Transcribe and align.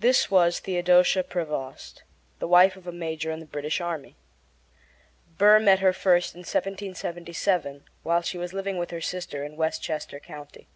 This 0.00 0.30
was 0.30 0.58
Theodosia 0.60 1.22
Prevost, 1.24 2.02
the 2.40 2.46
wife 2.46 2.76
of 2.76 2.86
a 2.86 2.92
major 2.92 3.30
in 3.30 3.40
the 3.40 3.46
British 3.46 3.80
army. 3.80 4.16
Burr 5.38 5.58
met 5.58 5.78
her 5.78 5.94
first 5.94 6.34
in 6.34 6.40
1777, 6.40 7.84
while 8.02 8.20
she 8.20 8.36
was 8.36 8.52
living 8.52 8.76
with 8.76 8.90
her 8.90 9.00
sister 9.00 9.42
in 9.42 9.56
Westchester 9.56 10.20
County. 10.20 10.68